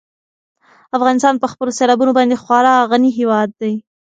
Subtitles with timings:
[0.97, 3.73] افغانستان په خپلو سیلابونو باندې خورا غني هېواد دی.